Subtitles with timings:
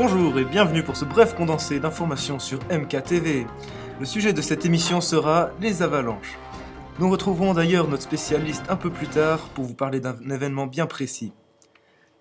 [0.00, 3.48] Bonjour et bienvenue pour ce bref condensé d'informations sur MKTV.
[3.98, 6.38] Le sujet de cette émission sera les avalanches.
[7.00, 10.86] Nous retrouverons d'ailleurs notre spécialiste un peu plus tard pour vous parler d'un événement bien
[10.86, 11.32] précis.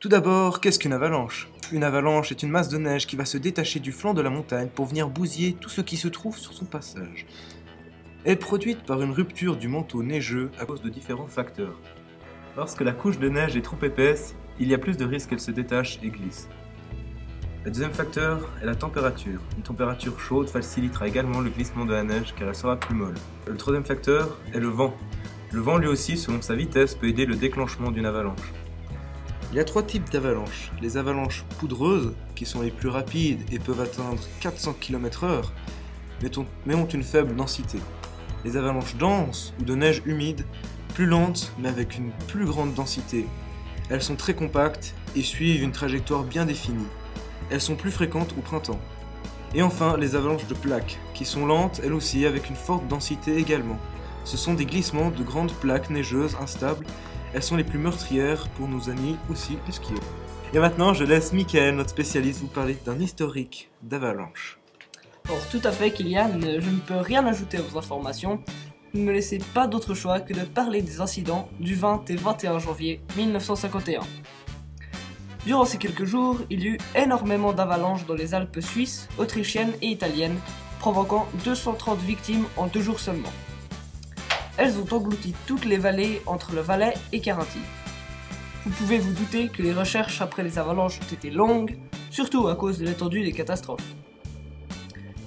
[0.00, 1.50] Tout d'abord, qu'est-ce qu'une avalanche?
[1.70, 4.30] Une avalanche est une masse de neige qui va se détacher du flanc de la
[4.30, 7.26] montagne pour venir bousiller tout ce qui se trouve sur son passage.
[8.24, 11.78] Elle est produite par une rupture du manteau neigeux à cause de différents facteurs.
[12.56, 15.40] Lorsque la couche de neige est trop épaisse, il y a plus de risques qu'elle
[15.40, 16.48] se détache et glisse.
[17.66, 19.40] Le deuxième facteur est la température.
[19.56, 23.16] Une température chaude facilitera également le glissement de la neige car elle sera plus molle.
[23.44, 24.94] Le troisième facteur est le vent.
[25.50, 28.52] Le vent lui aussi, selon sa vitesse, peut aider le déclenchement d'une avalanche.
[29.50, 30.70] Il y a trois types d'avalanches.
[30.80, 35.46] Les avalanches poudreuses, qui sont les plus rapides et peuvent atteindre 400 km/h,
[36.66, 37.78] mais ont une faible densité.
[38.44, 40.44] Les avalanches denses ou de neige humide,
[40.94, 43.26] plus lentes mais avec une plus grande densité.
[43.90, 46.86] Elles sont très compactes et suivent une trajectoire bien définie.
[47.50, 48.80] Elles sont plus fréquentes au printemps.
[49.54, 53.36] Et enfin, les avalanches de plaques, qui sont lentes elles aussi avec une forte densité
[53.36, 53.78] également.
[54.24, 56.84] Ce sont des glissements de grandes plaques neigeuses instables.
[57.32, 60.00] Elles sont les plus meurtrières pour nos amis aussi les skieurs.
[60.52, 64.58] Et maintenant, je laisse Michael, notre spécialiste, vous parler d'un historique d'avalanche.
[65.28, 68.40] Or, tout à fait, Kylian, je ne peux rien ajouter aux informations.
[68.94, 72.58] Ne me laissez pas d'autre choix que de parler des incidents du 20 et 21
[72.58, 74.00] janvier 1951.
[75.46, 79.86] Durant ces quelques jours, il y eut énormément d'avalanches dans les Alpes suisses, autrichiennes et
[79.86, 80.40] italiennes,
[80.80, 83.32] provoquant 230 victimes en deux jours seulement.
[84.56, 87.60] Elles ont englouti toutes les vallées entre le Valais et Carinthie.
[88.64, 91.78] Vous pouvez vous douter que les recherches après les avalanches ont été longues,
[92.10, 93.94] surtout à cause de l'étendue des catastrophes.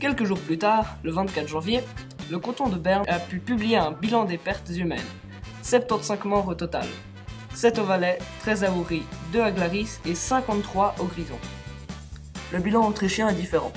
[0.02, 1.80] Quelques jours plus tard, le 24 janvier,
[2.30, 5.00] le canton de Berne a pu publier un bilan des pertes humaines.
[5.64, 6.86] 75 morts au total,
[7.60, 11.38] 7 au Valais, 13 à Oury, 2 à Glaris et 53 au Grison.
[12.54, 13.74] Le bilan autrichien est différent.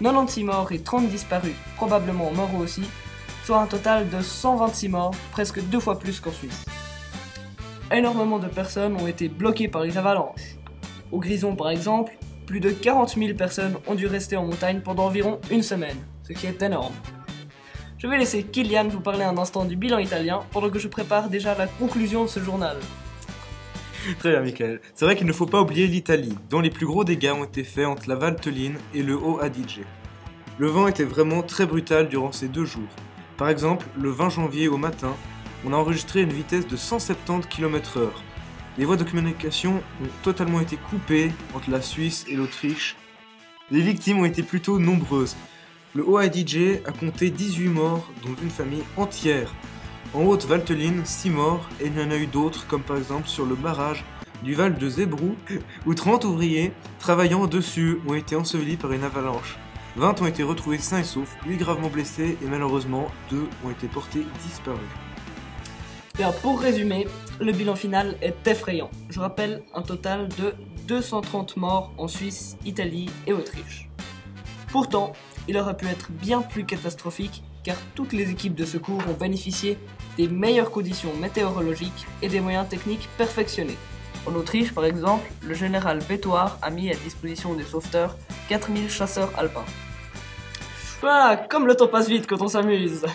[0.00, 2.82] 96 morts et 30 disparus, probablement morts aussi,
[3.44, 6.64] soit un total de 126 morts, presque deux fois plus qu'en Suisse.
[7.92, 10.56] Énormément de personnes ont été bloquées par les avalanches.
[11.12, 15.04] Au Grison par exemple, plus de 40 000 personnes ont dû rester en montagne pendant
[15.04, 16.94] environ une semaine, ce qui est énorme.
[17.98, 21.28] Je vais laisser Kylian vous parler un instant du bilan italien pendant que je prépare
[21.28, 22.76] déjà la conclusion de ce journal.
[24.20, 24.80] Très bien, Michael.
[24.94, 27.64] C'est vrai qu'il ne faut pas oublier l'Italie, dont les plus gros dégâts ont été
[27.64, 29.80] faits entre la Valteline et le Haut Adige.
[30.58, 32.88] Le vent était vraiment très brutal durant ces deux jours.
[33.36, 35.16] Par exemple, le 20 janvier au matin,
[35.66, 38.10] on a enregistré une vitesse de 170 km/h.
[38.78, 42.94] Les voies de communication ont totalement été coupées entre la Suisse et l'Autriche.
[43.72, 45.36] Les victimes ont été plutôt nombreuses,
[45.94, 49.54] le OIDJ a compté 18 morts, dont une famille entière.
[50.14, 53.46] En Haute-Valteline, 6 morts, et il y en a eu d'autres, comme par exemple sur
[53.46, 54.04] le barrage
[54.42, 55.34] du Val de Zébrou,
[55.86, 59.56] où 30 ouvriers travaillant dessus ont été ensevelis par une avalanche.
[59.96, 63.88] 20 ont été retrouvés sains et saufs, 8 gravement blessés, et malheureusement, 2 ont été
[63.88, 64.80] portés disparus.
[66.16, 67.06] Bien, pour résumer,
[67.40, 68.90] le bilan final est effrayant.
[69.08, 70.54] Je rappelle un total de
[70.86, 73.88] 230 morts en Suisse, Italie et Autriche.
[74.70, 75.12] Pourtant,
[75.48, 79.78] il aurait pu être bien plus catastrophique car toutes les équipes de secours ont bénéficié
[80.16, 83.76] des meilleures conditions météorologiques et des moyens techniques perfectionnés.
[84.26, 88.16] En Autriche, par exemple, le général Bétoir a mis à disposition des sauveteurs
[88.48, 89.64] 4000 chasseurs alpins.
[91.00, 93.06] Voilà, comme le temps passe vite quand on s'amuse.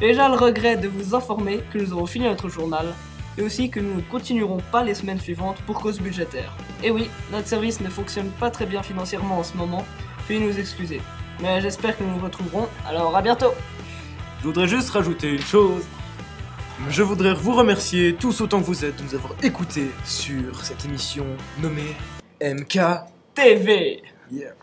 [0.00, 2.94] Déjà le regret de vous informer que nous aurons fini notre journal
[3.36, 6.52] et aussi que nous ne continuerons pas les semaines suivantes pour cause budgétaire.
[6.82, 9.84] Et oui, notre service ne fonctionne pas très bien financièrement en ce moment,
[10.26, 11.00] puis nous excuser.
[11.40, 13.52] Mais j'espère que nous nous retrouverons, alors à bientôt
[14.40, 15.82] Je voudrais juste rajouter une chose.
[16.88, 20.84] Je voudrais vous remercier tous autant que vous êtes de nous avoir écoutés sur cette
[20.84, 21.26] émission
[21.60, 21.96] nommée
[22.42, 22.78] MK
[23.34, 24.54] TV Yeah.